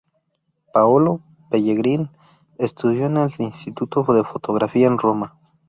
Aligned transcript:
Paolo 0.73 1.21
Pellegrin 1.51 2.09
estudió 2.57 3.05
en 3.05 3.17
el 3.17 3.31
Instituto 3.37 4.01
de 4.15 4.23
Fotografía 4.23 4.87
en 4.87 4.97
Roma. 4.97 5.37